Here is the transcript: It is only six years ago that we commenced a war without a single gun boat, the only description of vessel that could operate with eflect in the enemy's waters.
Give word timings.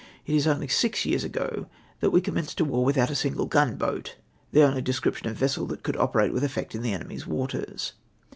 It 0.25 0.33
is 0.33 0.47
only 0.47 0.67
six 0.67 1.05
years 1.05 1.23
ago 1.23 1.67
that 1.99 2.09
we 2.09 2.21
commenced 2.21 2.59
a 2.59 2.65
war 2.65 2.83
without 2.83 3.11
a 3.11 3.15
single 3.15 3.45
gun 3.45 3.75
boat, 3.75 4.15
the 4.51 4.63
only 4.63 4.81
description 4.81 5.29
of 5.29 5.35
vessel 5.37 5.67
that 5.67 5.83
could 5.83 5.95
operate 5.95 6.33
with 6.33 6.41
eflect 6.43 6.73
in 6.73 6.81
the 6.81 6.91
enemy's 6.93 7.27
waters. 7.27 7.93